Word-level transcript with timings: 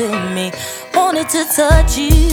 right, 0.00 0.52
but 0.92 1.14
it 1.16 1.30
felt 1.30 1.50
so 1.52 1.68
wrong. 1.68 2.31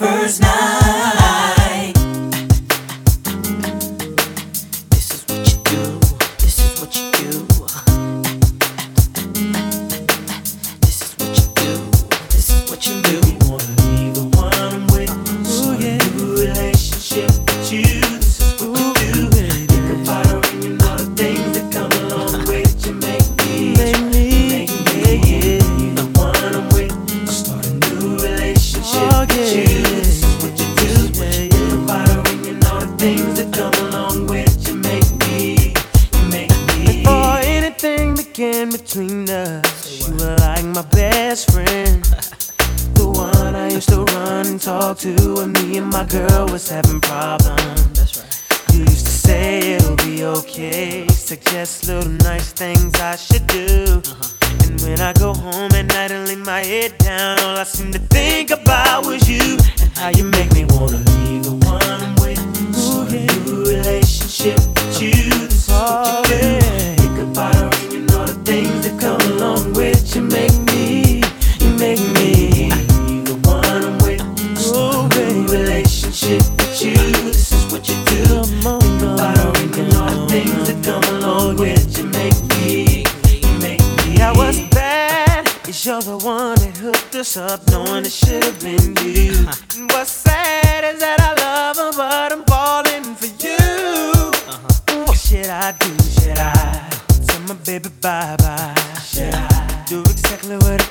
first 0.00 0.40
night. 0.40 0.59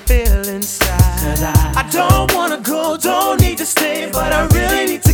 feel 0.05 0.47
inside. 0.47 1.39
I, 1.43 1.83
I 1.85 1.89
don't 1.91 2.33
wanna 2.33 2.61
go, 2.61 2.97
don't 2.97 3.39
need 3.41 3.57
to 3.57 3.65
stay, 3.65 4.09
but 4.11 4.31
I 4.33 4.45
really 4.47 4.85
need 4.85 5.03
to. 5.03 5.08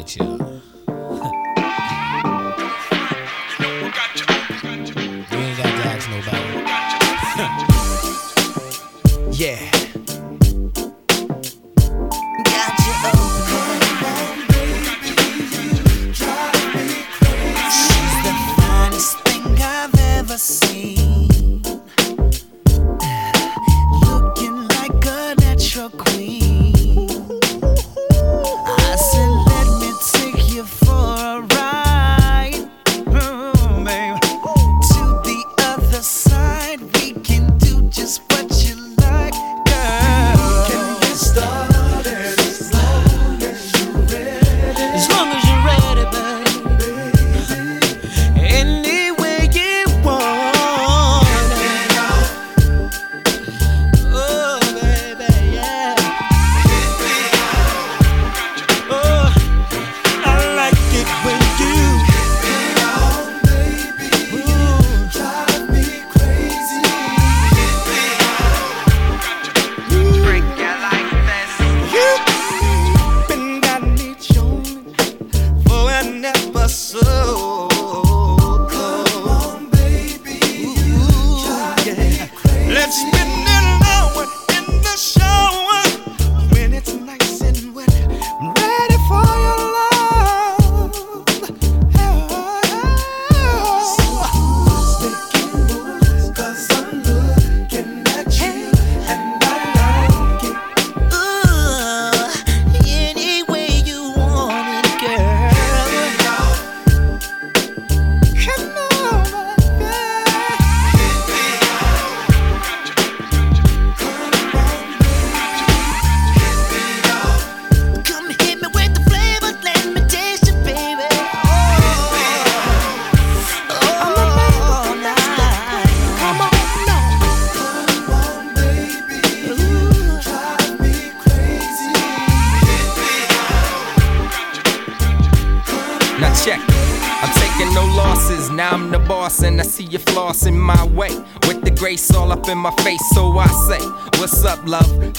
знаете, 0.00 0.49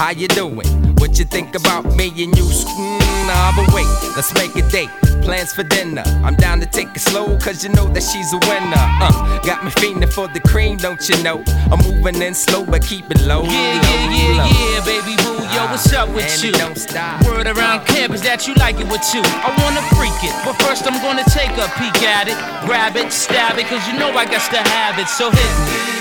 How 0.01 0.09
you 0.09 0.27
doing? 0.27 0.67
What 0.97 1.19
you 1.19 1.25
think 1.25 1.55
about 1.55 1.85
me 1.95 2.09
and 2.09 2.35
you? 2.35 2.43
Mm, 2.43 3.27
nah, 3.27 3.55
but 3.55 3.71
wait, 3.73 3.85
let's 4.15 4.33
make 4.33 4.55
a 4.55 4.67
date. 4.69 4.89
Plans 5.23 5.53
for 5.53 5.63
dinner. 5.63 6.03
I'm 6.25 6.35
down 6.35 6.59
to 6.59 6.65
take 6.65 6.89
it 6.95 6.99
slow, 6.99 7.37
cause 7.37 7.63
you 7.63 7.69
know 7.69 7.87
that 7.93 8.01
she's 8.01 8.33
a 8.33 8.39
winner. 8.49 8.75
Uh, 8.99 9.39
got 9.45 9.63
me 9.63 9.71
fiending 9.71 10.11
for 10.11 10.27
the 10.27 10.39
cream, 10.41 10.77
don't 10.77 10.99
you 11.07 11.21
know? 11.23 11.43
I'm 11.71 11.79
moving 11.87 12.21
in 12.21 12.33
slow, 12.33 12.65
but 12.65 12.81
keep 12.81 13.09
it 13.11 13.21
low. 13.21 13.43
Yeah, 13.43 13.51
yeah, 13.51 14.09
yeah, 14.09 14.43
low. 14.43 14.49
yeah, 14.49 14.85
baby 14.85 15.15
boo. 15.23 15.37
Yo, 15.53 15.69
what's 15.71 15.93
up 15.93 16.09
with 16.09 16.25
and 16.25 16.43
you? 16.43 16.51
Don't 16.53 16.77
stop. 16.77 17.23
Word 17.25 17.47
around 17.47 17.85
camp 17.85 18.13
is 18.13 18.23
that 18.23 18.47
you 18.47 18.55
like 18.55 18.79
it 18.79 18.89
with 18.89 19.05
you. 19.13 19.21
I 19.23 19.53
wanna 19.63 19.85
freak 19.95 20.17
it, 20.25 20.33
but 20.43 20.59
first 20.63 20.87
I'm 20.87 20.99
gonna 20.99 21.23
take 21.29 21.55
a 21.61 21.69
peek 21.77 22.03
at 22.03 22.27
it. 22.27 22.35
Grab 22.65 22.97
it, 22.97 23.13
stab 23.13 23.59
it, 23.59 23.67
cause 23.67 23.87
you 23.87 23.93
know 23.99 24.09
I 24.09 24.25
got 24.25 24.43
to 24.51 24.59
have 24.69 24.97
it, 24.97 25.07
so 25.07 25.29
hit 25.29 25.99
me. 25.99 26.00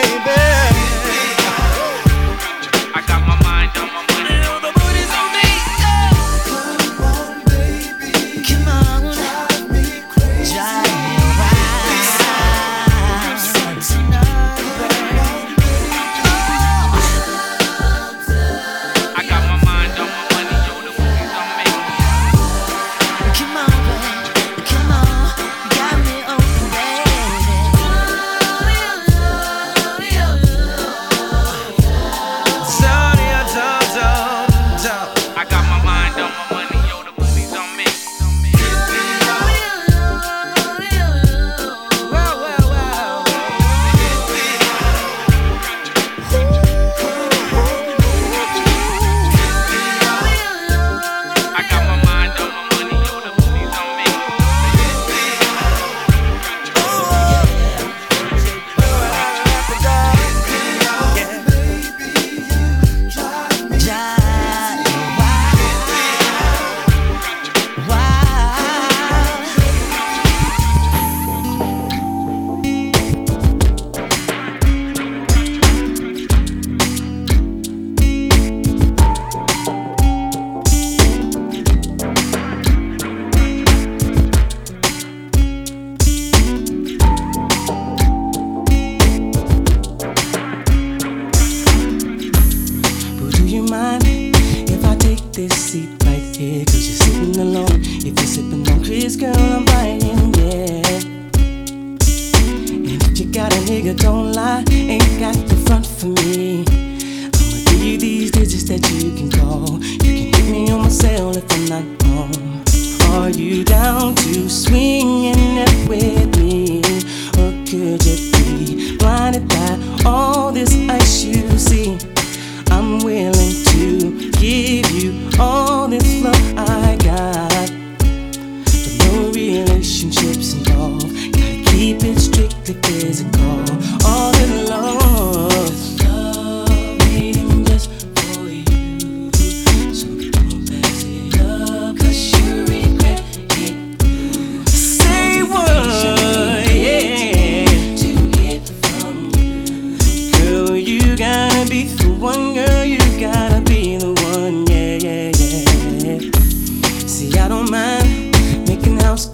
DJ 0.00 0.57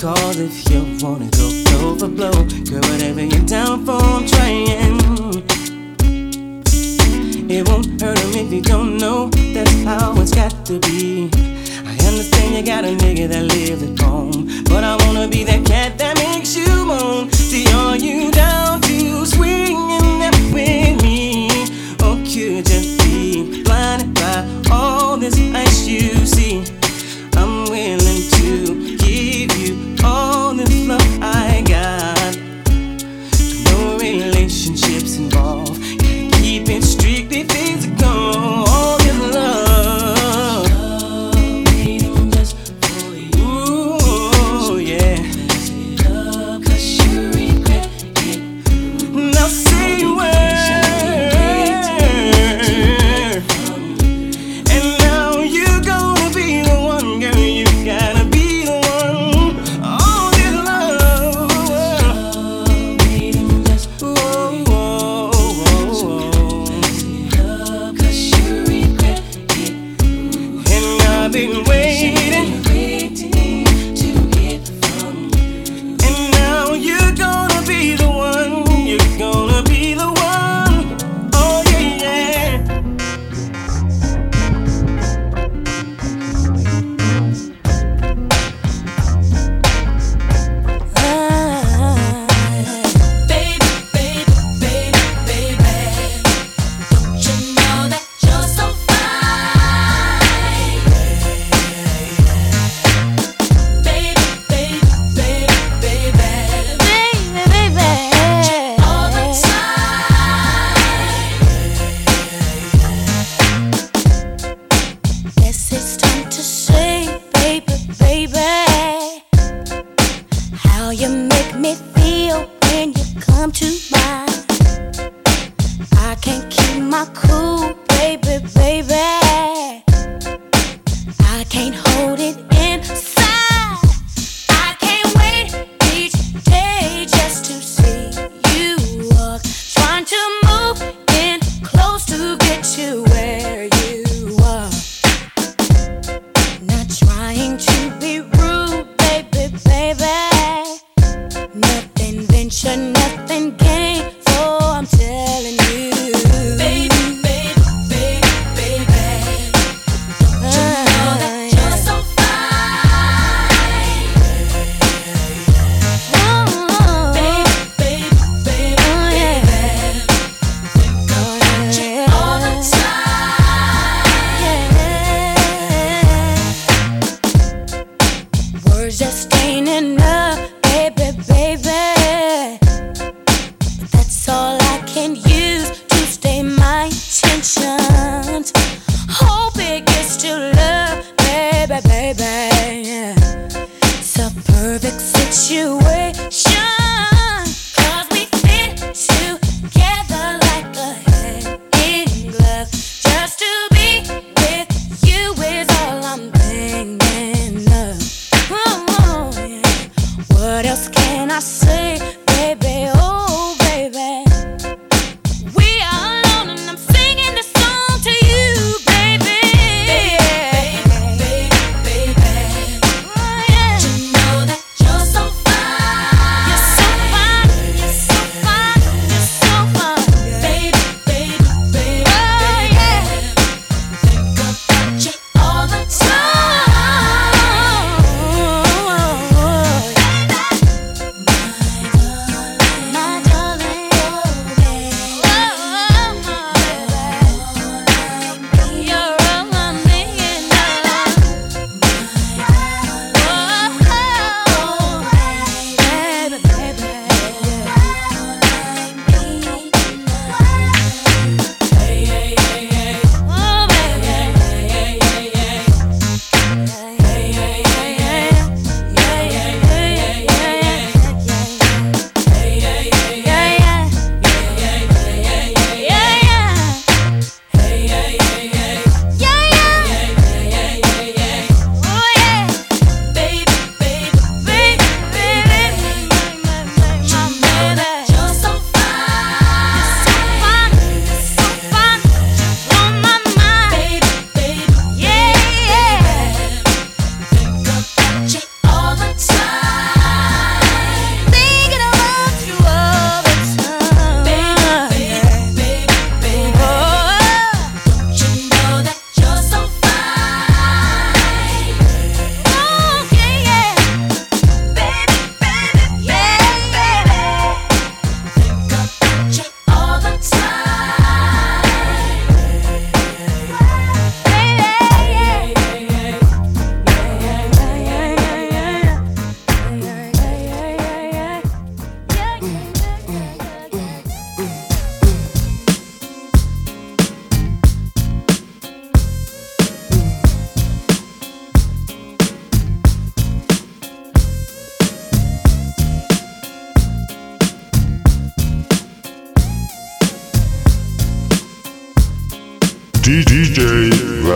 call 0.05 0.37
if 0.37 0.69
you 0.69 0.81
wanna 1.01 1.31
go 1.31 1.49
blow 1.65 1.97
for 1.97 2.09
blow. 2.09 2.33
Girl, 2.69 2.85
whatever 2.91 3.25
you're 3.25 3.47
down 3.47 3.87
for, 3.87 3.97
I'm 3.97 4.27
trying. 4.27 4.69
It 7.49 7.67
won't 7.67 8.03
hurt 8.03 8.19
him 8.19 8.33
if 8.35 8.53
you 8.53 8.61
don't 8.61 8.99
know 8.99 9.31
that's 9.55 9.73
how 9.83 10.13
it's 10.21 10.35
got 10.35 10.67
to 10.67 10.79
be. 10.81 11.31
I 11.91 11.95
understand 12.09 12.55
you 12.55 12.63
got 12.63 12.85
a 12.85 12.93
nigga 13.05 13.29
that 13.29 13.45
lives 13.45 13.83
at 13.83 13.99
home, 13.99 14.47
but 14.65 14.85
I 14.85 14.95
wanna 15.07 15.27
be 15.27 15.43
that 15.45 15.65
cat 15.65 15.97
that 15.97 16.19
makes 16.19 16.55
you 16.55 16.69
moan. 16.85 17.33
See, 17.33 17.67
are 17.73 17.97
you 17.97 18.31
down? 18.31 18.84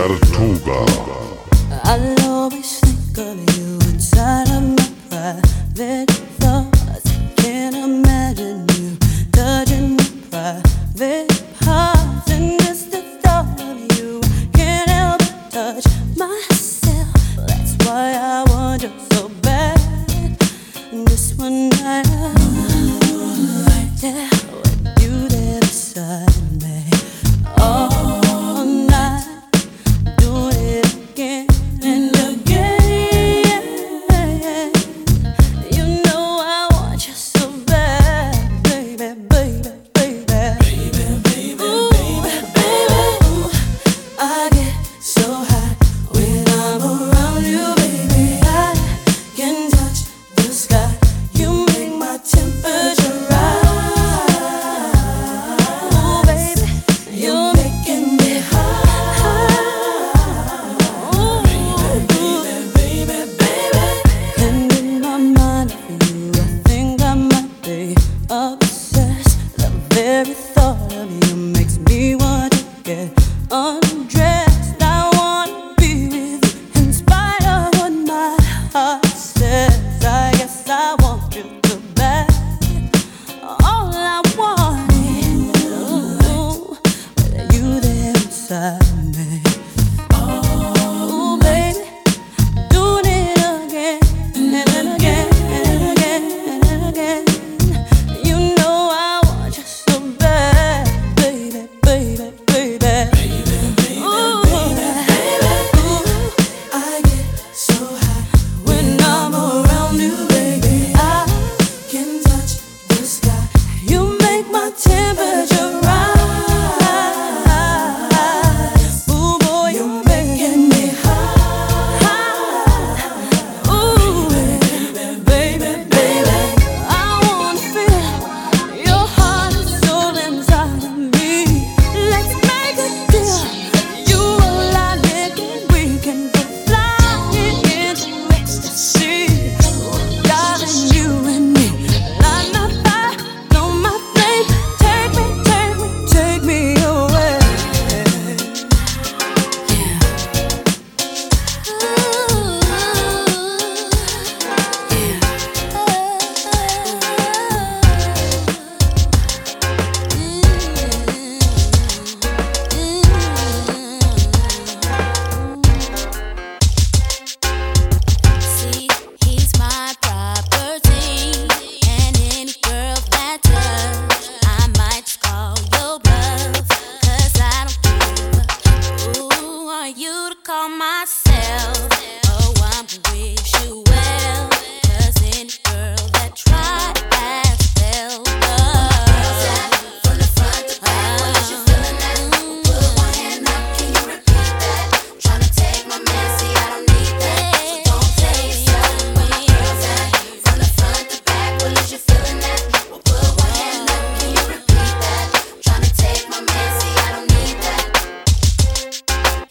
Vertuga. 0.09 0.79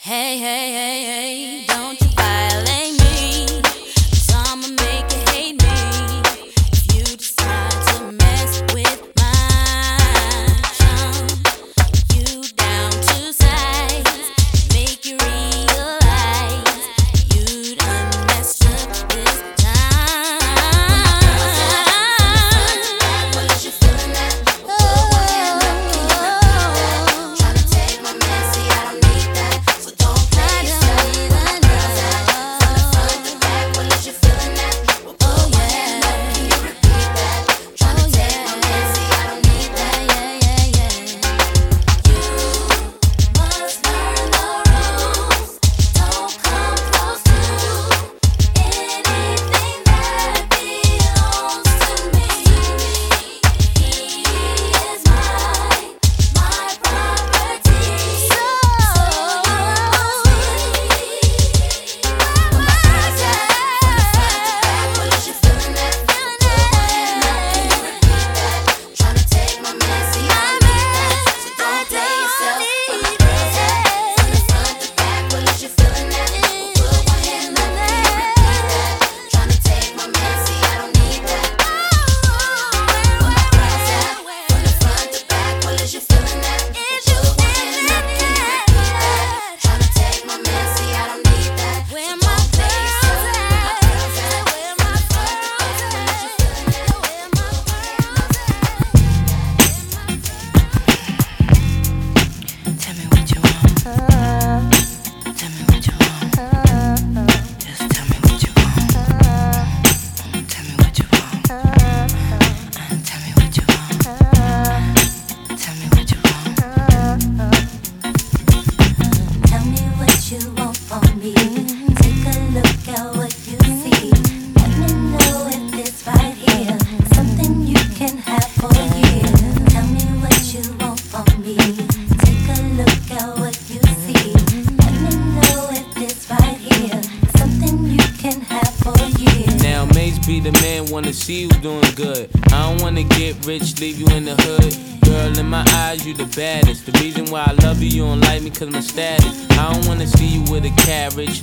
Hey, 0.08 0.38
hey. 0.38 0.57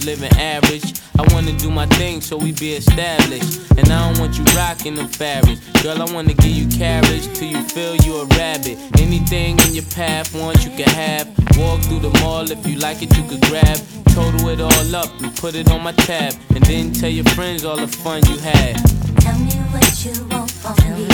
Living 0.05 0.31
average. 0.37 0.93
I 1.17 1.33
wanna 1.33 1.53
do 1.53 1.71
my 1.71 1.87
thing 1.97 2.21
so 2.21 2.37
we 2.37 2.51
be 2.51 2.73
established. 2.73 3.71
And 3.77 3.91
I 3.91 4.07
don't 4.07 4.19
want 4.19 4.37
you 4.37 4.43
rocking 4.55 4.95
them 4.95 5.07
fabrics. 5.07 5.59
Girl, 5.81 6.01
I 6.01 6.05
wanna 6.13 6.35
give 6.35 6.55
you 6.55 6.67
carriage 6.67 7.27
till 7.33 7.49
you 7.49 7.61
feel 7.63 7.95
you 7.97 8.17
a 8.17 8.25
rabbit. 8.37 8.77
Anything 8.99 9.57
in 9.65 9.73
your 9.73 9.85
path, 9.85 10.33
want 10.35 10.63
you 10.63 10.71
can 10.71 10.89
have. 10.89 11.27
Walk 11.57 11.81
through 11.81 11.99
the 11.99 12.11
mall 12.21 12.49
if 12.49 12.65
you 12.67 12.77
like 12.77 13.01
it, 13.01 13.15
you 13.17 13.23
could 13.23 13.41
grab. 13.49 13.79
Total 14.13 14.49
it 14.49 14.61
all 14.61 14.95
up 14.95 15.09
and 15.21 15.35
put 15.35 15.55
it 15.55 15.69
on 15.71 15.81
my 15.81 15.91
tab. 15.91 16.33
And 16.53 16.63
then 16.65 16.93
tell 16.93 17.09
your 17.09 17.25
friends 17.35 17.65
all 17.65 17.77
the 17.77 17.87
fun 17.87 18.21
you 18.29 18.37
had. 18.37 18.75
Tell 19.19 19.39
me 19.39 19.55
what 19.73 20.05
you 20.05 20.13
want 20.29 20.51
from 20.51 20.77
me. 20.93 21.07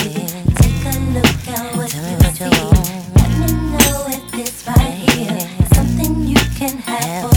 Take 0.60 0.86
a 0.86 1.00
look 1.16 1.48
at 1.48 1.76
what 1.78 1.94
you 1.94 2.02
see. 2.36 2.46
Let 3.16 3.32
me 3.40 3.48
know 3.72 4.06
if 4.08 4.32
this 4.32 4.68
right 4.68 4.94
here 5.10 5.38
is 5.62 5.76
something 5.76 6.28
you 6.28 6.42
can 6.60 6.78
have 6.80 7.31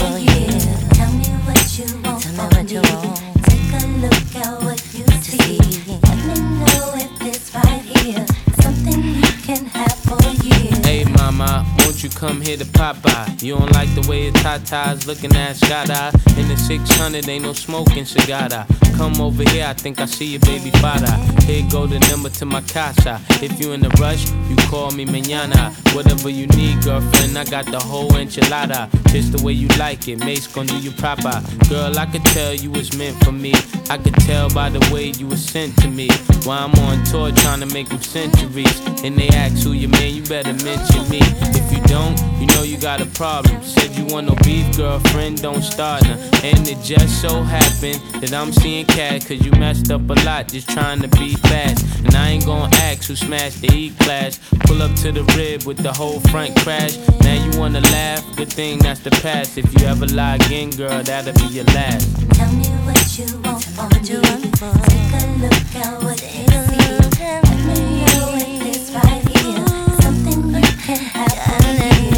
Take 2.67 2.81
a 2.81 3.87
look 4.01 4.35
at 4.35 4.63
what 4.63 4.81
you 4.91 5.05
see. 5.21 5.59
Let 6.01 6.17
me 6.25 6.33
know 6.57 6.93
if 6.95 7.21
it's 7.21 7.53
right 7.53 7.81
here 7.81 8.34
you 12.05 12.11
come 12.11 12.39
here 12.39 12.55
to 12.55 12.65
pop 12.65 13.01
by? 13.01 13.35
You 13.39 13.57
don't 13.57 13.71
like 13.71 13.89
the 13.95 14.05
way 14.07 14.25
your 14.25 14.33
tatas 14.33 15.07
looking 15.07 15.35
at 15.35 15.55
Scada. 15.55 16.13
In 16.37 16.47
the 16.47 16.55
600, 16.55 17.27
ain't 17.27 17.43
no 17.43 17.53
smoking 17.53 18.03
cigada. 18.03 18.67
Come 18.95 19.19
over 19.19 19.43
here, 19.49 19.65
I 19.67 19.73
think 19.73 19.99
I 19.99 20.05
see 20.05 20.27
your 20.27 20.39
baby 20.41 20.69
father. 20.79 21.11
Here 21.43 21.65
go 21.69 21.87
the 21.87 21.99
number 22.11 22.29
to 22.29 22.45
my 22.45 22.61
casa. 22.61 23.19
If 23.41 23.59
you 23.59 23.73
in 23.73 23.83
a 23.85 23.89
rush, 23.99 24.29
you 24.49 24.55
call 24.69 24.91
me 24.91 25.05
mañana. 25.05 25.73
Whatever 25.95 26.29
you 26.29 26.47
need, 26.47 26.83
girlfriend, 26.83 27.37
I 27.37 27.43
got 27.43 27.65
the 27.65 27.79
whole 27.79 28.11
enchilada. 28.11 28.89
Just 29.11 29.31
the 29.31 29.43
way 29.43 29.53
you 29.53 29.67
like 29.79 30.07
it, 30.07 30.19
Mase 30.19 30.47
gon' 30.47 30.67
do 30.67 30.77
you 30.77 30.91
proper. 30.91 31.41
Girl, 31.69 31.97
I 31.97 32.05
could 32.05 32.25
tell 32.25 32.53
you 32.53 32.71
was 32.71 32.95
meant 32.97 33.21
for 33.23 33.31
me. 33.31 33.53
I 33.89 33.97
could 33.97 34.15
tell 34.25 34.49
by 34.49 34.69
the 34.69 34.79
way 34.93 35.07
you 35.17 35.27
was 35.27 35.43
sent 35.43 35.75
to 35.81 35.87
me. 35.87 36.09
While 36.43 36.65
I'm 36.65 36.75
on 36.85 37.03
tour 37.05 37.31
trying 37.31 37.61
to 37.61 37.65
make 37.67 37.89
them 37.89 38.01
centuries. 38.01 38.79
And 39.03 39.17
they 39.17 39.29
ask 39.29 39.63
who 39.63 39.73
you 39.73 39.89
man, 39.89 40.13
you 40.13 40.23
better 40.23 40.53
mention 40.63 41.09
me. 41.09 41.19
If 41.55 41.71
you 41.71 41.84
don't, 41.87 42.19
you 42.39 42.47
know 42.47 42.63
you 42.63 42.77
got 42.77 43.01
a 43.01 43.05
problem. 43.07 43.61
Said 43.63 43.95
you 43.95 44.05
want 44.05 44.27
no 44.27 44.35
beef, 44.43 44.77
girlfriend, 44.77 45.41
don't 45.41 45.61
start 45.61 46.03
now. 46.03 46.17
And 46.43 46.67
it 46.67 46.81
just 46.83 47.21
so 47.21 47.41
happened 47.41 47.99
that 48.21 48.33
I'm 48.33 48.51
seeing 48.51 48.85
cat, 48.85 49.25
cause 49.25 49.43
you 49.45 49.51
messed 49.53 49.91
up 49.91 50.09
a 50.09 50.13
lot 50.25 50.47
just 50.47 50.69
trying 50.69 51.01
to 51.01 51.07
be 51.07 51.35
fast. 51.35 51.85
And 52.05 52.15
I 52.15 52.29
ain't 52.29 52.45
gonna 52.45 52.75
ask 52.77 53.07
who 53.07 53.15
smashed 53.15 53.61
the 53.61 53.71
E 53.73 53.91
class. 53.99 54.39
Pull 54.61 54.81
up 54.81 54.93
to 54.97 55.11
the 55.11 55.23
rib 55.37 55.63
with 55.63 55.77
the 55.77 55.93
whole 55.93 56.19
front 56.31 56.55
crash. 56.59 56.97
Now 57.21 57.33
you 57.43 57.59
wanna 57.59 57.81
laugh, 57.81 58.23
good 58.35 58.51
thing 58.51 58.79
that's 58.79 59.01
the 59.01 59.11
past. 59.11 59.57
If 59.57 59.65
you 59.79 59.87
ever 59.87 60.05
lie 60.07 60.35
again, 60.35 60.69
girl, 60.71 61.01
that'll 61.03 61.33
be 61.33 61.53
your 61.53 61.65
last. 61.65 62.09
Tell 62.33 62.51
me 62.53 62.67
what 62.85 63.17
you 63.17 63.25
want 63.41 63.63
from 63.63 63.89
me. 63.89 63.99
Take 64.01 65.13
a 65.13 65.27
look 65.41 65.75
at 65.75 66.03
what 66.03 66.21
you 66.21 66.47
see. 66.47 66.85
Let 67.19 67.65
me 67.65 68.05
know 68.05 68.54
something 70.85 72.05
you 72.05 72.14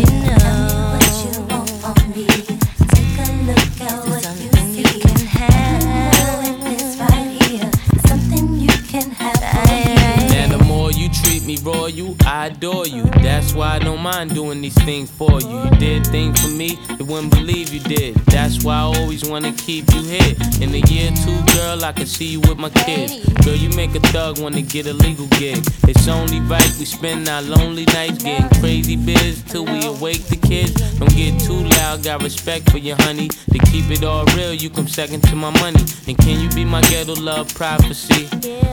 royal, 11.67 12.15
I 12.25 12.47
adore 12.47 12.87
you. 12.87 13.03
That's 13.21 13.53
why 13.53 13.75
I 13.75 13.79
don't 13.79 14.01
mind 14.01 14.33
doing 14.33 14.61
these 14.61 14.79
things 14.85 15.11
for 15.11 15.41
you. 15.41 15.63
You 15.63 15.69
did 15.71 16.07
things 16.07 16.39
for 16.41 16.47
me, 16.47 16.79
you 16.97 17.05
wouldn't 17.05 17.31
believe 17.31 17.73
you 17.73 17.81
did. 17.81 18.15
That's 18.27 18.63
why 18.63 18.75
I 18.75 18.83
always 18.97 19.27
wanna 19.29 19.51
keep 19.51 19.93
you 19.93 20.01
here. 20.01 20.33
In 20.61 20.73
a 20.73 20.81
year 20.91 21.11
or 21.11 21.15
two, 21.15 21.53
girl, 21.53 21.83
I 21.83 21.91
can 21.91 22.05
see 22.05 22.27
you 22.27 22.39
with 22.41 22.57
my 22.57 22.69
kids. 22.69 23.19
Girl, 23.43 23.55
you 23.55 23.69
make 23.75 23.93
a 23.95 23.99
thug 24.11 24.39
wanna 24.39 24.61
get 24.61 24.87
a 24.87 24.93
legal 24.93 25.27
gig. 25.39 25.59
It's 25.87 26.07
only 26.07 26.39
right 26.41 26.71
we 26.79 26.85
spend 26.85 27.27
our 27.27 27.41
lonely 27.41 27.85
nights 27.85 28.23
getting 28.23 28.49
crazy 28.61 28.95
biz 28.95 29.43
till 29.43 29.65
we 29.65 29.85
awake 29.85 30.21
kids. 30.47 30.73
Don't 30.97 31.13
get 31.15 31.39
too 31.39 31.63
loud, 31.77 32.03
got 32.03 32.23
respect 32.23 32.71
for 32.71 32.77
you, 32.77 32.95
honey. 32.99 33.27
To 33.27 33.59
keep 33.69 33.91
it 33.91 34.03
all 34.03 34.25
real, 34.35 34.53
you 34.53 34.69
come 34.69 34.87
second 34.87 35.21
to 35.23 35.35
my 35.35 35.51
money. 35.59 35.83
And 36.07 36.17
can 36.17 36.39
you 36.39 36.49
be 36.49 36.63
my 36.65 36.81
ghetto 36.81 37.15
love 37.15 37.53
prophecy? 37.53 38.27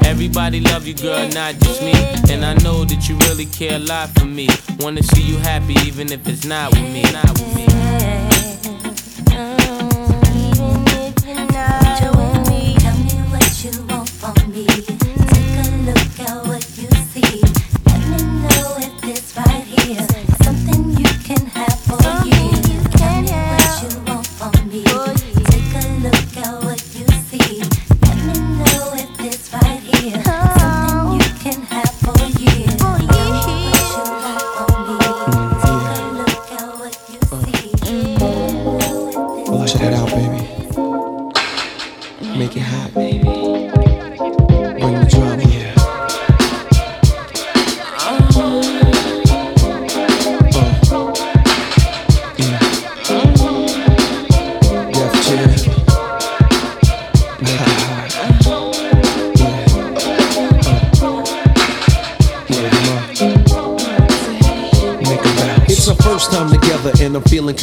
Everybody 0.05 0.61
love 0.61 0.87
you, 0.87 0.95
girl, 0.95 1.29
not 1.29 1.59
just 1.59 1.83
me. 1.83 1.93
And 2.33 2.45
I 2.45 2.55
know 2.63 2.85
that 2.85 3.09
you 3.09 3.17
really 3.29 3.47
care 3.47 3.77
a 3.77 3.81
lot 3.81 4.09
for 4.11 4.27
me. 4.27 4.49
Wanna 4.79 5.03
see 5.03 5.23
you 5.23 5.37
happy, 5.39 5.75
even 5.87 6.13
if 6.13 6.27
it's 6.29 6.45
not 6.45 6.71
with 6.73 6.93
me. 6.93 7.03
Not 7.13 7.31
with 7.31 7.57
me. 7.57 8.24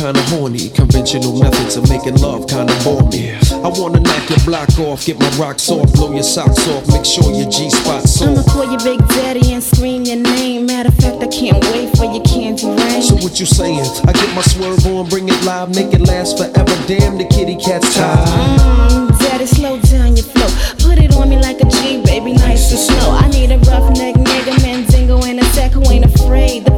Kinda 0.01 0.21
horny. 0.33 0.69
Conventional 0.69 1.37
methods 1.37 1.75
of 1.77 1.87
making 1.87 2.17
love 2.21 2.47
kinda 2.47 2.73
bore 2.83 3.05
me. 3.13 3.37
I 3.53 3.69
wanna 3.69 3.99
knock 3.99 4.29
your 4.29 4.39
block 4.39 4.69
off, 4.79 5.05
get 5.05 5.19
my 5.19 5.29
rocks 5.37 5.69
off, 5.69 5.93
blow 5.93 6.11
your 6.11 6.23
socks 6.23 6.67
off, 6.69 6.87
make 6.87 7.05
sure 7.05 7.31
your 7.31 7.49
G 7.49 7.69
spot's 7.69 8.19
I'ma 8.21 8.41
call 8.49 8.65
your 8.65 8.81
Big 8.81 8.99
Daddy 9.09 9.53
and 9.53 9.63
scream 9.63 10.03
your 10.03 10.17
name. 10.17 10.65
Matter 10.65 10.89
of 10.89 10.95
fact, 10.95 11.21
I 11.21 11.27
can't 11.27 11.63
wait 11.71 11.95
for 11.95 12.05
your 12.05 12.23
candy 12.23 12.65
rain. 12.65 13.03
So 13.03 13.13
what 13.21 13.39
you 13.39 13.45
saying? 13.45 13.85
I 14.07 14.11
get 14.13 14.33
my 14.33 14.41
swerve 14.41 14.85
on, 14.87 15.07
bring 15.07 15.29
it 15.29 15.43
live, 15.43 15.69
make 15.75 15.93
it 15.93 16.01
last 16.01 16.37
forever. 16.37 16.75
Damn, 16.87 17.19
the 17.19 17.25
kitty 17.25 17.55
cat's 17.55 17.93
tired. 17.93 18.27
Mm, 18.27 19.19
Daddy, 19.19 19.45
slow 19.45 19.79
down 19.81 20.17
your 20.17 20.25
flow. 20.25 20.49
Put 20.81 20.97
it 20.97 21.13
on 21.15 21.29
me 21.29 21.37
like 21.37 21.61
a 21.61 21.69
G, 21.69 22.01
baby, 22.01 22.33
nice 22.33 22.71
and 22.71 22.79
slow. 22.79 23.11
I 23.11 23.27
need 23.29 23.51
a 23.51 23.59
roughneck 23.69 24.15
nigga, 24.15 24.63
man, 24.63 24.81
Mandingo, 24.81 25.21
and 25.23 25.39
a 25.39 25.45
sack 25.53 25.73
who 25.73 25.83
ain't 25.91 26.05
afraid 26.05 26.70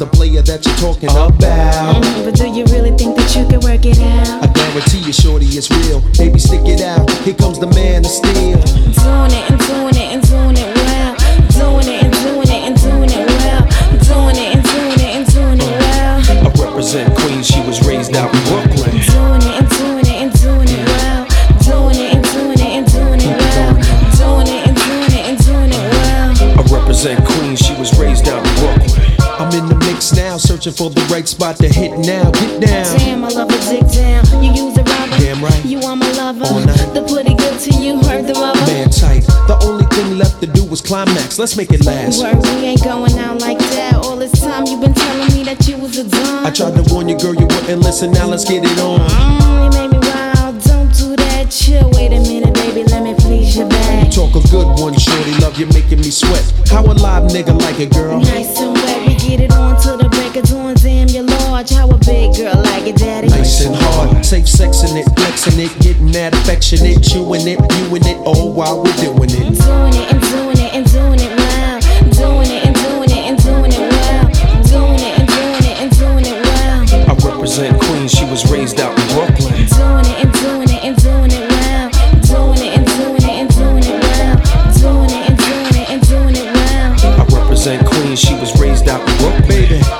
the 0.00 0.06
player 0.06 0.40
that 0.40 0.64
you're 0.64 0.80
talking 0.80 1.10
about. 1.10 1.36
Mm, 1.36 2.24
but 2.24 2.34
do 2.34 2.48
you 2.48 2.64
really 2.72 2.90
think 2.96 3.16
that 3.16 3.36
you 3.36 3.44
can 3.44 3.60
work 3.60 3.84
it 3.84 4.00
out? 4.00 4.42
I 4.42 4.46
guarantee 4.48 5.04
you, 5.04 5.12
shorty, 5.12 5.44
it's 5.44 5.70
real. 5.70 6.00
Baby, 6.16 6.38
stick 6.38 6.64
it 6.64 6.80
out. 6.80 7.04
Here 7.20 7.34
comes 7.34 7.60
the 7.60 7.66
man 7.68 8.00
of 8.00 8.10
steel. 8.10 8.56
Doing 8.96 9.36
it 9.36 9.44
and 9.52 9.60
doing 9.60 9.96
it 9.99 9.99
searching 30.60 30.76
for 30.76 30.90
the 30.90 31.00
right 31.12 31.26
spot 31.26 31.56
to 31.56 31.68
hit 31.68 31.96
now. 31.98 32.30
Get 32.32 32.60
down. 32.60 32.98
Damn, 32.98 33.24
I 33.24 33.28
love 33.28 33.48
a 33.48 33.58
dick 33.70 33.86
down. 33.92 34.44
You 34.44 34.52
use 34.52 34.76
a 34.76 34.82
rubber 34.84 35.16
Damn 35.16 35.42
right. 35.42 35.64
You 35.64 35.80
are 35.80 35.96
my 35.96 36.10
lover. 36.12 36.44
All 36.44 36.60
night. 36.60 36.92
The 36.92 37.02
pretty 37.08 37.34
good 37.34 37.58
to 37.60 37.70
you, 37.80 37.96
heard 38.04 38.26
the 38.26 38.34
mother. 38.34 38.60
Man 38.66 38.90
tight. 38.90 39.24
The 39.48 39.58
only 39.62 39.86
thing 39.96 40.18
left 40.18 40.40
to 40.40 40.46
do 40.46 40.64
was 40.64 40.82
climax. 40.82 41.38
Let's 41.38 41.56
make 41.56 41.72
it 41.72 41.84
last. 41.86 42.22
Word, 42.22 42.36
we 42.44 42.66
ain't 42.68 42.84
going 42.84 43.16
out 43.18 43.40
like 43.40 43.58
that. 43.58 43.94
All 43.94 44.16
this 44.16 44.32
time 44.38 44.66
you've 44.66 44.80
been 44.80 44.92
telling 44.94 45.32
me 45.32 45.44
that 45.44 45.66
you 45.66 45.78
was 45.78 45.96
a 45.96 46.04
dime. 46.04 46.46
I 46.46 46.50
tried 46.50 46.76
to 46.76 46.84
warn 46.92 47.08
you, 47.08 47.16
girl, 47.18 47.34
you 47.34 47.46
wouldn't 47.46 47.80
listen. 47.80 48.12
Now 48.12 48.26
let's 48.26 48.44
get 48.44 48.62
it 48.64 48.78
on. 48.78 49.00
Mm, 49.00 49.64
you 49.64 49.80
made 49.80 49.90
me 49.96 49.98
wild. 50.08 50.60
Don't 50.64 50.92
do 50.92 51.16
that. 51.16 51.50
Chill. 51.50 51.88
Wait 51.94 52.12
a 52.12 52.20
minute, 52.20 52.52
baby. 52.52 52.84
Let 52.84 53.02
me 53.02 53.14
please 53.14 53.56
your 53.56 53.68
back. 53.68 54.04
You 54.04 54.12
Talk 54.12 54.36
a 54.36 54.46
good 54.48 54.68
one, 54.78 54.98
shorty. 54.98 55.32
Love 55.40 55.58
you 55.58 55.66
making 55.72 56.00
me 56.00 56.10
sweat. 56.10 56.44
How 56.68 56.84
a 56.84 56.92
live 56.92 57.32
nigga 57.32 57.58
like 57.64 57.80
it, 57.80 57.92
girl? 57.94 58.20
Nice 58.20 58.60
and 58.60 58.74
wet. 58.74 59.08
We 59.08 59.14
get 59.16 59.40
it 59.40 59.52
on 59.52 59.80
till 59.80 59.96
the 59.96 60.09
break 60.32 60.44
of 60.44 60.50
dawn. 60.50 60.74
Damn, 60.74 61.08
you're 61.08 61.22
large. 61.22 61.70
How 61.70 61.88
a 61.88 61.98
big 61.98 62.36
girl 62.36 62.54
like 62.62 62.94
daddy. 62.96 63.28
Nice 63.28 63.64
and 63.64 63.74
hard, 63.74 64.24
safe 64.24 64.44
sexing 64.44 64.96
it, 64.96 65.06
flexing 65.16 65.58
it, 65.58 65.78
getting 65.80 66.12
that 66.12 66.34
affectionate, 66.34 67.02
chewing 67.02 67.46
it, 67.46 67.58
viewing 67.72 68.04
it, 68.04 68.16
all 68.26 68.52
while 68.52 68.82
we're 68.82 68.96
doing 68.96 69.30
it. 69.30 69.58
Doing 69.58 69.94
it 69.94 70.12
and 70.12 70.20
doing 70.20 70.58
it 70.58 70.74
and 70.74 70.92
doing 70.92 71.20
it 71.20 71.39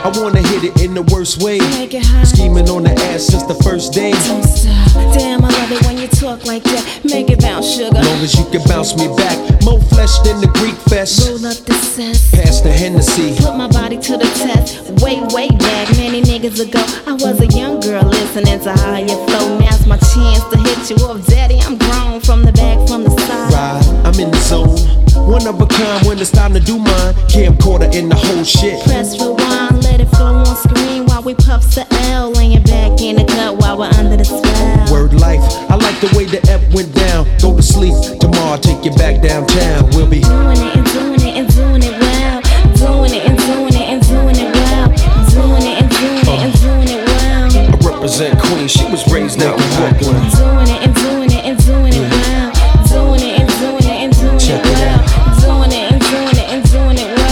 I 0.03 0.09
wanna 0.17 0.41
hit 0.41 0.65
it 0.65 0.83
in 0.83 0.95
the 0.95 1.03
worst 1.13 1.43
way. 1.43 1.59
Make 1.77 1.93
it 1.93 2.07
hot. 2.07 2.27
Scheming 2.27 2.69
on 2.71 2.85
the 2.85 2.93
ass 3.13 3.27
since 3.27 3.43
the 3.43 3.55
first 3.63 3.93
day. 3.93 4.13
Don't 4.13 4.43
stop. 4.43 5.13
Damn, 5.13 5.45
I 5.45 5.49
love 5.49 5.73
it 5.73 5.85
when 5.85 5.99
you 5.99 6.09
talk 6.09 6.47
like 6.47 6.65
that. 6.65 7.05
Make 7.05 7.29
it 7.29 7.41
bounce, 7.41 7.69
sugar. 7.69 8.01
Long 8.01 8.21
as 8.25 8.35
you 8.35 8.45
can 8.51 8.63
bounce 8.65 8.97
me 8.97 9.09
back. 9.17 9.37
More 9.63 9.81
flesh 9.93 10.17
than 10.21 10.41
the 10.41 10.49
Greek 10.57 10.77
fest. 10.89 11.29
Roll 11.29 11.45
up 11.45 11.57
the 11.69 11.75
cess. 11.75 12.31
Pass 12.31 12.63
the 12.63 12.73
Hennessy. 12.73 13.37
Put 13.37 13.57
my 13.57 13.69
body 13.69 13.99
to 13.99 14.17
the 14.17 14.31
test. 14.41 14.89
Way, 15.05 15.21
way 15.37 15.49
back, 15.49 15.93
many 15.97 16.23
niggas 16.23 16.61
ago. 16.65 16.81
I 17.07 17.13
was 17.13 17.39
a 17.41 17.47
young 17.53 17.81
girl 17.81 18.03
listening 18.03 18.61
to 18.61 18.73
you 19.05 19.17
flow. 19.29 19.59
Now's 19.59 19.87
my 19.87 19.99
chance 19.99 20.45
to 20.49 20.57
hit 20.65 20.91
you 20.91 20.97
up, 21.05 21.21
daddy. 21.27 21.61
I'm 21.61 21.77
grown 21.77 22.21
from 22.21 22.43
the 22.43 22.53
back, 22.53 22.79
from 22.89 23.05
the 23.05 23.11
side. 23.29 23.53
Ride, 23.53 24.07
I'm 24.07 24.19
in 24.19 24.31
the 24.31 24.41
zone. 24.41 25.01
One 25.29 25.47
of 25.47 25.61
a 25.61 25.67
kind 25.67 26.07
when 26.07 26.19
it's 26.19 26.31
time 26.31 26.55
to 26.55 26.61
do 26.61 26.79
mine. 26.79 27.15
Camcorder 27.29 27.93
in 27.95 28.09
the 28.09 28.17
whole 28.17 28.45
shit. 28.45 28.83
Press 28.85 29.21
rewind, 29.21 29.70
let 30.01 30.13
it 30.13 30.17
flow 30.17 30.35
on 30.35 30.57
screen 30.57 31.05
while 31.07 31.23
we 31.23 31.35
puff 31.35 31.63
the 31.75 31.87
L. 32.13 32.31
Laying 32.33 32.63
back 32.65 33.01
in 33.01 33.17
the 33.17 33.25
cut 33.25 33.57
while 33.57 33.79
we're 33.79 33.93
under 33.99 34.17
the 34.17 34.25
spell. 34.25 34.93
Word 34.93 35.15
life, 35.15 35.41
I 35.71 35.77
like 35.77 35.99
the 36.01 36.11
way 36.17 36.25
the 36.25 36.41
F 36.51 36.63
went 36.75 36.95
down. 36.95 37.27
Go 37.41 37.57
to 37.57 37.63
sleep, 37.63 37.95
tomorrow 38.21 38.53
I'll 38.53 38.59
take 38.59 38.85
you 38.85 38.93
back 38.93 39.23
downtown. 39.23 39.91
We'll 39.91 40.09
be 40.09 40.21
Doing 40.21 40.57
it 40.57 40.77
and 40.77 40.87
doing 40.93 41.21
it 41.21 41.35
and 41.37 41.49
doing 41.53 41.83
it 41.83 41.97
well. 42.01 42.41
Doing 42.77 43.13
it 43.15 43.25
and 43.29 43.39
doing 43.39 43.75
it 43.75 43.87
and 43.93 44.01
doing 44.09 44.37
it 44.37 44.51
well. 44.55 44.89
Doing 45.29 45.65
it 45.69 45.77
and 45.83 45.91
doing 45.91 46.25
it 46.25 46.41
and 46.49 46.55
doing 46.61 46.89
it 46.89 47.03
well. 47.07 47.49
I 47.53 47.93
represent 47.93 48.41
Queens, 48.41 48.71
she 48.71 48.85
was 48.91 49.05
raised 49.13 49.43
out 49.43 49.61
in 49.61 49.69
Brooklyn. 49.77 50.17
Doing 50.33 50.69
it 50.69 50.81
and 50.87 50.95
doing 50.95 51.31
it 51.31 51.45
and 51.45 51.59
doing 51.61 51.93
it 51.93 52.07
well. 52.09 52.49
Doing 52.89 53.21
it 53.21 53.41
and 53.41 53.51
doing 53.61 53.85
it 53.85 53.99
and 54.05 54.13
doing 54.17 54.41
it 54.41 54.51
it 54.51 54.65
well. 54.65 54.99
Doing 55.45 55.73
it 55.73 55.93
and 55.93 56.01
doing 56.01 56.37
it 56.41 56.49
and 56.49 56.63
doing 56.71 56.99
it 56.99 57.11
well. 57.17 57.31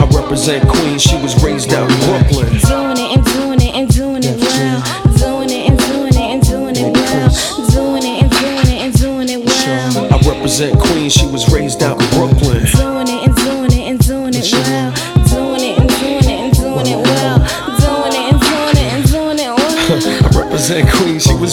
I 0.00 0.04
represent 0.12 0.68
Queens, 0.68 1.02
she 1.02 1.16
was 1.16 1.34
raised 1.42 1.49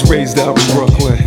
raised 0.10 0.40
out 0.40 0.58
in 0.58 0.76
Brooklyn. 0.76 1.27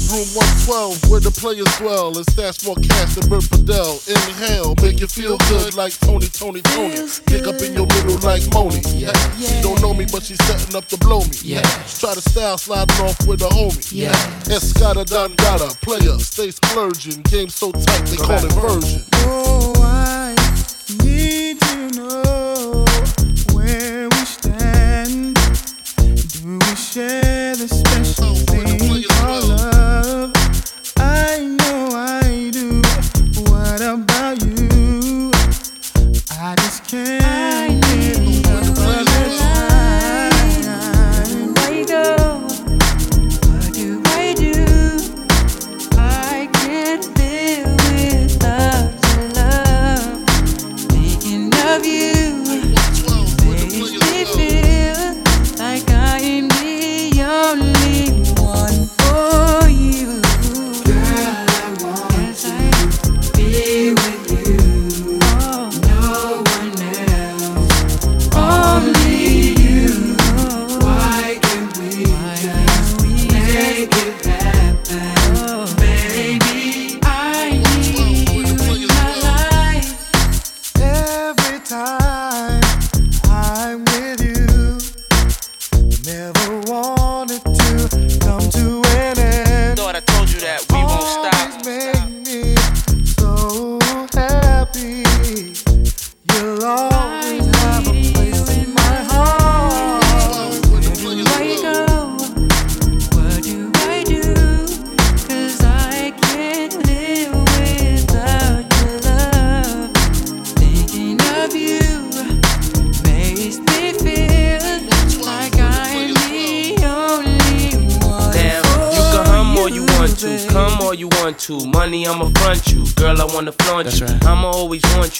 Room 0.11 0.27
112, 0.67 1.09
where 1.09 1.21
the 1.21 1.31
players 1.31 1.71
dwell, 1.79 2.11
and 2.17 2.27
stash 2.35 2.65
more 2.67 2.75
cash 2.75 3.15
than 3.15 3.29
Bert 3.29 3.47
Fidel. 3.47 3.95
Inhale, 4.11 4.75
make 4.83 4.99
you 4.99 5.07
feel 5.07 5.37
good 5.47 5.73
like 5.73 5.95
Tony, 6.03 6.27
Tony, 6.27 6.59
Tony. 6.75 7.07
Pick 7.31 7.47
up 7.47 7.55
in 7.63 7.71
your 7.71 7.87
middle 7.87 8.19
like 8.19 8.43
Moni. 8.51 8.83
Yeah. 8.91 9.15
yeah. 9.39 9.47
She 9.47 9.61
don't 9.63 9.79
know 9.81 9.93
me, 9.93 10.03
but 10.11 10.23
she's 10.23 10.43
setting 10.43 10.75
up 10.75 10.83
to 10.91 10.97
blow 10.97 11.21
me. 11.21 11.39
Yeah. 11.43 11.61
Try 11.87 12.13
to 12.13 12.19
style 12.19 12.57
sliding 12.57 12.99
off 13.05 13.25
with 13.25 13.41
a 13.41 13.47
homie. 13.47 13.87
Yeah. 13.87 14.11
Escada 14.51 15.07
Don 15.07 15.31
Gata, 15.35 15.79
player, 15.79 16.19
stay 16.19 16.51
splurging. 16.51 17.21
Game 17.31 17.47
so 17.47 17.71
tight, 17.71 18.03
they 18.11 18.17
call 18.17 18.43
it 18.43 18.51
version. 18.51 19.05
Oh, 19.23 19.71
I 19.79 20.35
need 21.05 21.61
to 21.61 21.87
know 21.95 22.30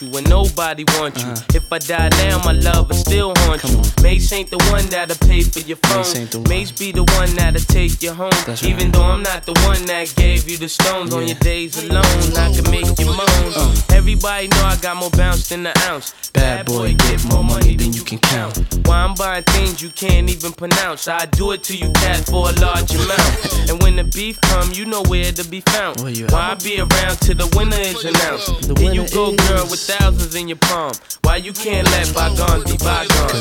you 0.01 0.09
when 0.09 0.23
nobody 0.25 0.83
wants 0.97 1.23
you. 1.23 1.29
Uh-huh. 1.29 1.45
If 1.55 1.71
I 1.71 1.79
die 1.79 2.09
now, 2.09 2.41
my 2.43 2.53
love 2.53 2.89
will 2.89 2.95
still 2.95 3.33
haunt. 3.59 4.01
Mase 4.01 4.31
ain't 4.31 4.49
the 4.49 4.57
one 4.71 4.85
that'll 4.87 5.17
pay 5.27 5.41
for 5.41 5.59
your 5.59 5.77
phone. 5.77 6.47
Mase 6.47 6.71
be 6.71 6.91
the 6.91 7.03
one 7.19 7.29
that'll 7.35 7.59
take 7.61 8.01
you 8.01 8.13
home. 8.13 8.31
Even 8.63 8.91
though 8.91 9.03
I'm 9.03 9.23
not 9.23 9.45
the 9.45 9.53
one 9.67 9.83
that 9.85 10.13
gave 10.15 10.47
you 10.49 10.57
the 10.57 10.69
stones 10.69 11.13
on 11.13 11.27
your 11.27 11.37
days 11.39 11.75
alone, 11.83 12.05
I 12.37 12.53
can 12.53 12.69
make 12.71 12.87
you 12.99 13.07
moan. 13.07 13.75
Everybody 13.91 14.47
know 14.47 14.63
I 14.63 14.77
got 14.81 14.97
more 14.97 15.11
bounce 15.11 15.49
than 15.49 15.63
the 15.63 15.77
ounce. 15.89 16.13
Bad 16.31 16.65
boy, 16.65 16.93
get 16.95 17.23
more 17.25 17.43
money 17.43 17.75
than 17.75 17.91
you 17.93 18.03
can 18.03 18.19
count. 18.19 18.57
Why 18.87 19.03
I'm 19.03 19.13
buying 19.15 19.43
things 19.43 19.81
you 19.81 19.89
can't 19.89 20.29
even 20.29 20.53
pronounce. 20.53 21.07
I 21.07 21.25
do 21.25 21.51
it 21.51 21.63
to 21.63 21.75
you, 21.75 21.91
cat, 21.93 22.25
for 22.25 22.49
a 22.49 22.53
large 22.53 22.93
amount. 22.95 23.57
And 23.71 23.81
when 23.83 23.95
the 23.95 24.03
beef 24.03 24.39
come, 24.41 24.71
you 24.73 24.85
know 24.85 25.01
where 25.03 25.31
to 25.31 25.47
be 25.47 25.61
found. 25.61 26.01
Why 26.01 26.51
I 26.51 26.55
be 26.55 26.79
around 26.79 27.17
till 27.21 27.35
the 27.35 27.47
winner 27.55 27.77
is 27.79 28.03
announced? 28.03 28.75
Then 28.75 28.93
you 28.93 29.07
go, 29.09 29.33
girl, 29.47 29.63
with 29.69 29.79
thousands 29.79 30.35
in 30.35 30.49
your 30.49 30.57
palm. 30.57 30.91
Why 31.21 31.37
you 31.37 31.53
can't 31.53 31.87
let 31.91 32.13
bygones 32.13 32.65
be 32.65 32.77
bygones? 32.77 33.40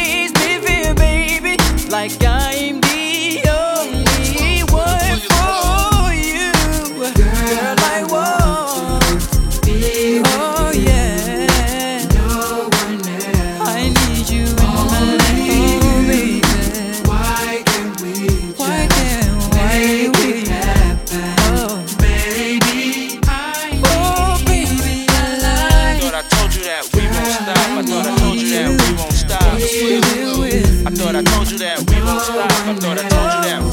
Thought 32.79 32.99
I 32.99 33.09
told 33.09 33.11
you 33.11 33.61
that 33.61 33.70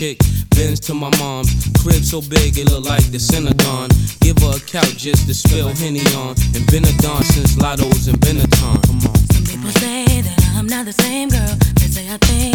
chick. 0.00 0.18
Benz 0.56 0.80
to 0.80 0.94
my 0.94 1.10
mom. 1.18 1.44
Crib 1.82 2.02
so 2.02 2.22
big 2.22 2.56
it 2.56 2.70
look 2.70 2.86
like 2.86 3.04
the 3.12 3.18
Synagogue. 3.18 3.92
Give 4.20 4.36
her 4.38 4.56
a 4.56 4.60
couch 4.60 4.96
just 4.96 5.26
to 5.28 5.34
spill 5.34 5.68
Henny 5.68 6.00
on. 6.16 6.34
And 6.54 6.64
been 6.72 6.84
a 6.84 6.92
don 7.04 7.22
since 7.22 7.56
Lotto's 7.56 8.08
and 8.08 8.18
Benetton. 8.18 8.80
Come 8.86 9.00
on. 9.10 9.16
Some 9.34 9.44
people 9.44 9.70
say 9.72 10.22
that 10.22 10.52
I'm 10.56 10.66
not 10.66 10.86
the 10.86 10.94
same 10.94 11.28
girl. 11.28 11.54
They 11.76 11.88
say 11.88 12.08
I 12.08 12.16
think. 12.16 12.49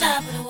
top 0.00 0.20
of 0.20 0.32
the 0.32 0.42
world. 0.44 0.49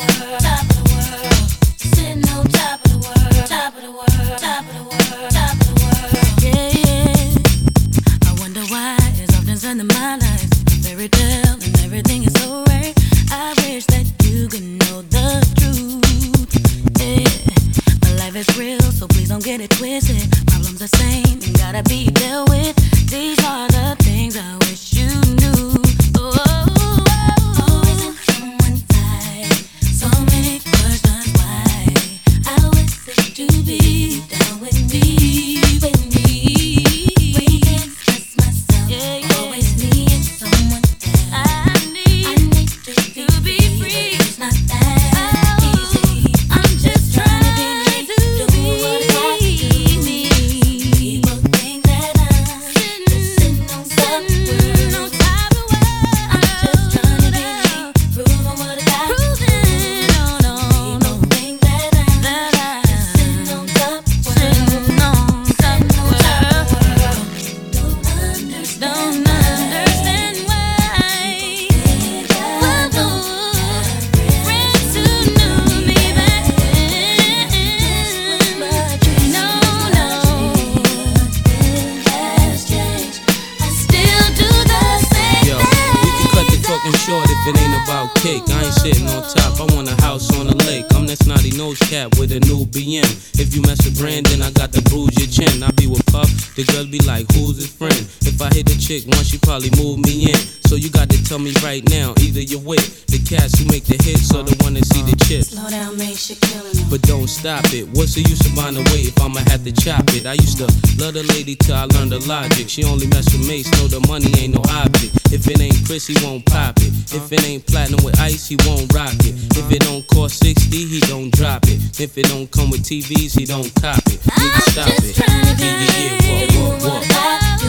the 112.11 112.19
logic. 112.27 112.69
She 112.69 112.83
only 112.85 113.07
mess 113.07 113.31
with 113.33 113.47
mates, 113.47 113.71
know 113.79 113.87
the 113.87 114.05
money 114.09 114.27
ain't 114.37 114.55
no 114.55 114.63
object. 114.83 115.33
If 115.33 115.47
it 115.47 115.61
ain't 115.61 115.79
Cris, 115.87 116.09
he 116.09 116.19
won't 116.27 116.45
pop 116.45 116.77
it. 116.79 116.91
If 117.15 117.33
it 117.33 117.43
ain't 117.47 117.65
platinum 117.67 118.05
with 118.05 118.19
ice, 118.21 118.49
he 118.49 118.57
won't 118.67 118.93
rock 118.93 119.15
it. 119.23 119.35
If 119.57 119.71
it 119.71 119.81
don't 119.87 120.07
cost 120.09 120.43
60, 120.43 120.67
he 120.77 121.01
don't 121.07 121.31
drop 121.31 121.63
it. 121.67 121.79
If 122.01 122.19
it 122.19 122.27
don't 122.27 122.51
come 122.51 122.71
with 122.71 122.83
TVs, 122.83 123.39
he 123.39 123.47
don't 123.47 123.73
cop 123.81 124.03
it. 124.11 124.19
Nigga, 124.27 124.61
stop 124.75 124.89
it. 124.91 125.19
Yeah, 125.19 125.63
yeah, 125.63 126.47
yeah, 126.51 126.67
walk, 126.67 126.83
walk, 126.83 127.09
walk. 127.15 127.60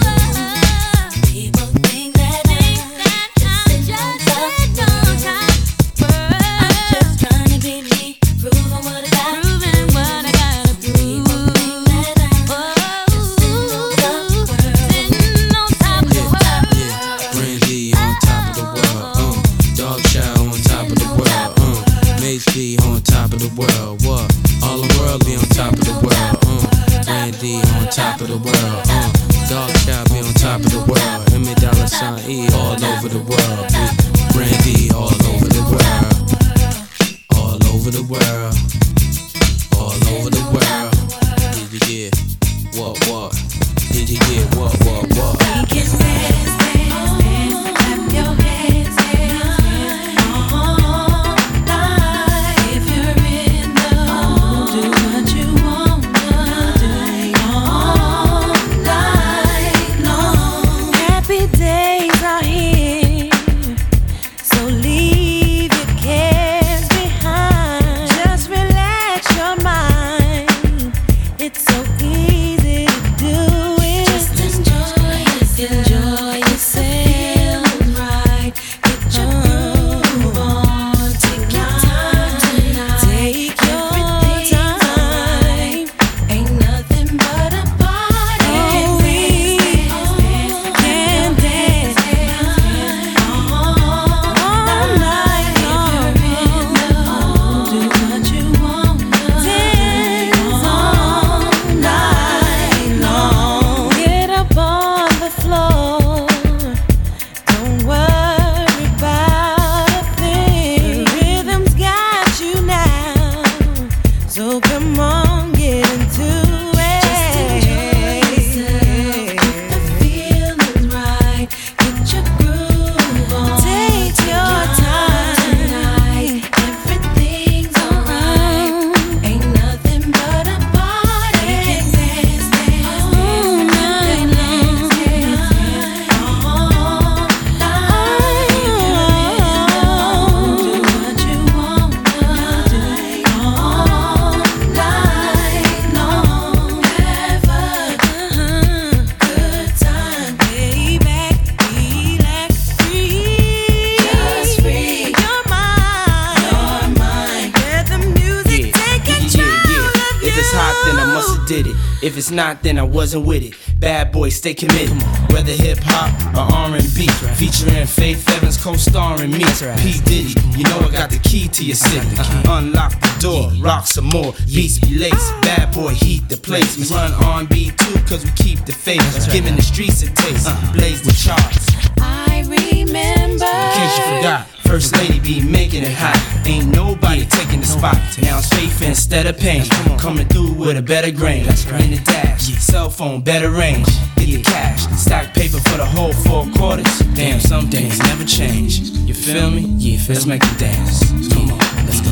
it's 162.21 162.29
not, 162.29 162.61
then 162.61 162.77
I 162.77 162.83
wasn't 162.83 163.25
with 163.25 163.41
it. 163.41 163.55
Bad 163.79 164.11
boy, 164.11 164.29
stay 164.29 164.53
committed. 164.53 164.95
Whether 165.33 165.53
hip 165.53 165.79
hop 165.81 166.13
or 166.37 166.53
R&B, 166.53 167.07
right. 167.07 167.35
featuring 167.35 167.87
Faith 167.87 168.29
Evans 168.29 168.61
co-starring 168.61 169.31
me. 169.31 169.43
Right. 169.43 169.79
P 169.79 169.99
Diddy, 170.05 170.35
you 170.55 170.63
know 170.65 170.77
I 170.81 170.91
got 170.91 171.09
the 171.09 171.17
key 171.23 171.47
to 171.47 171.65
your 171.65 171.75
city. 171.75 172.07
Uh, 172.19 172.59
unlock 172.61 172.91
the 173.01 173.17
door, 173.19 173.49
rock 173.59 173.87
some 173.87 174.05
more. 174.05 174.33
Beats 174.45 174.77
be 174.77 174.99
lace, 174.99 175.31
bad 175.41 175.73
boy 175.73 175.95
heat 175.95 176.29
the 176.29 176.37
place. 176.37 176.77
We 176.77 176.95
run 176.95 177.11
R&B 177.11 177.71
too, 177.71 177.97
cause 178.05 178.23
we 178.23 178.29
keep 178.33 178.65
the 178.65 178.71
faith. 178.71 179.01
Right. 179.01 179.31
Giving 179.31 179.55
the 179.55 179.63
streets 179.63 180.03
a 180.03 180.11
taste, 180.13 180.45
uh, 180.47 180.73
blaze 180.73 181.01
the 181.01 181.13
charts. 181.17 181.65
I 181.99 182.45
remember. 182.45 183.49
In 183.49 183.71
case 183.81 183.97
you 183.97 184.03
forgot, 184.13 184.47
First 184.69 184.95
Lady 184.95 185.19
be 185.19 185.41
making 185.41 185.81
it 185.81 185.97
hot. 185.97 186.30
Ain't 186.45 186.67
nobody 186.67 187.21
yeah. 187.21 187.29
taking 187.29 187.61
the 187.61 187.67
spot. 187.67 187.95
Now 188.21 188.39
it's 188.39 188.49
faith 188.49 188.81
instead 188.81 189.27
of 189.27 189.37
pain. 189.37 189.63
Coming 189.97 190.27
through 190.27 190.53
with 190.53 190.77
a 190.77 190.81
better 190.81 191.11
grain. 191.11 191.45
Right. 191.45 191.83
In 191.83 191.91
the 191.91 192.01
dash, 192.03 192.49
yeah. 192.49 192.57
cell 192.57 192.89
phone, 192.89 193.21
better 193.21 193.51
range. 193.51 193.87
Get 194.15 194.27
the 194.27 194.41
cash, 194.43 194.81
stack 194.97 195.33
paper 195.33 195.59
for 195.59 195.77
the 195.77 195.85
whole 195.85 196.13
four 196.13 196.45
quarters. 196.57 196.99
Damn, 197.15 197.39
some 197.39 197.69
things 197.69 197.99
never 197.99 198.25
change. 198.25 198.79
You 199.07 199.13
feel 199.13 199.51
me? 199.51 199.61
Yeah, 199.77 199.99
let's 200.09 200.25
make 200.25 200.43
it 200.43 200.59
dance. 200.59 201.09
Come 201.33 201.51
on, 201.51 201.59
let's 201.85 202.01
go. 202.01 202.11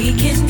We 0.00 0.14
can 0.16 0.49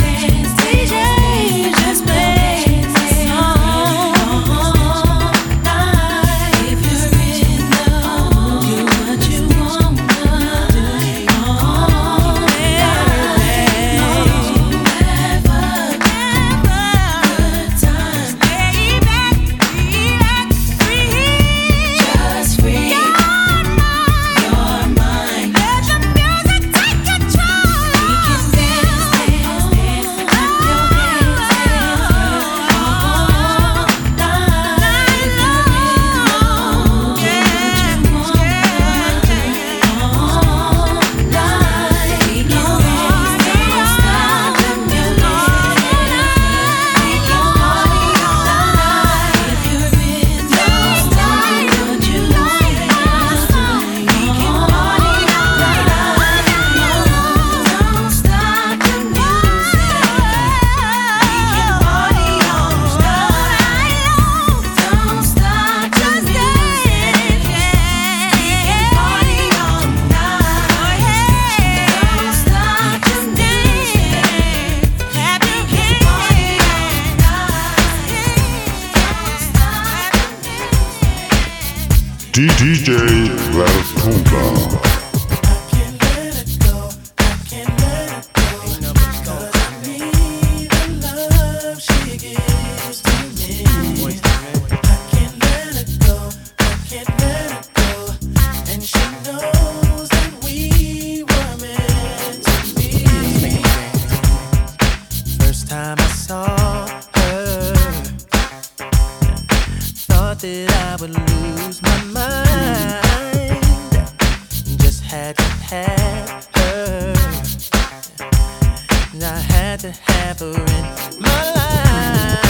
had 119.70 119.78
to 119.78 119.92
have 119.92 120.40
her 120.40 120.50
in 120.50 121.22
my 121.22 121.30
life. 121.54 122.40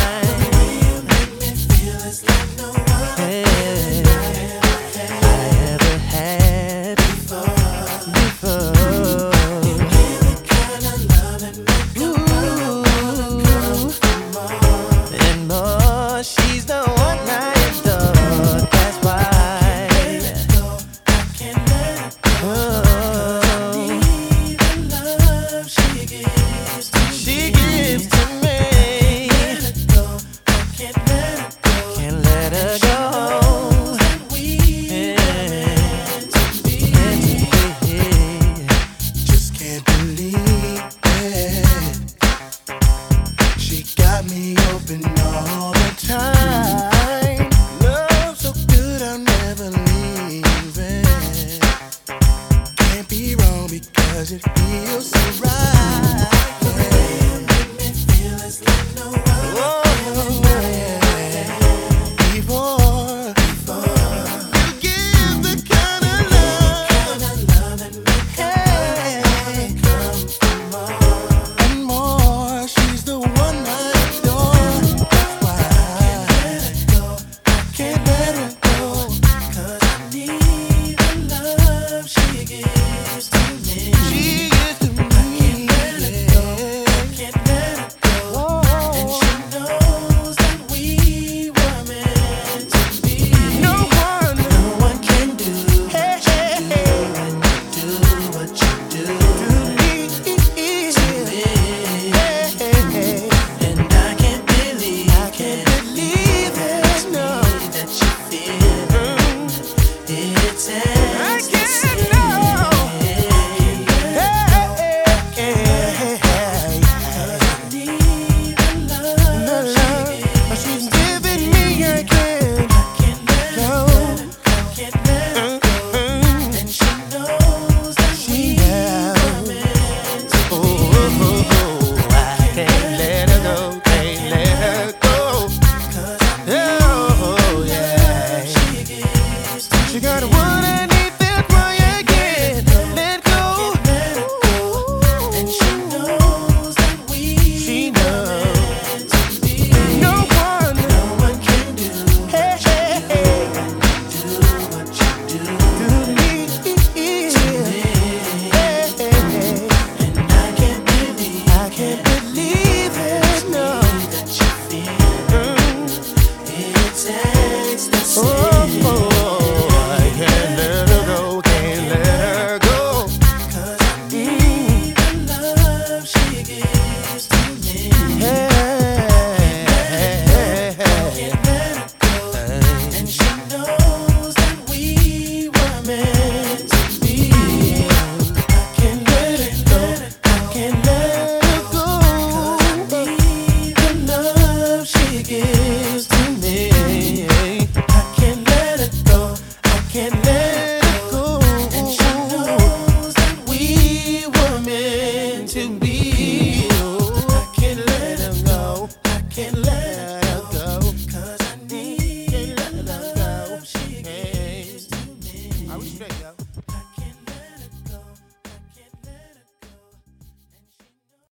Hey, 3.19 4.10